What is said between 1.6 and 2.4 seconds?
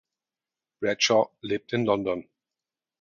in London.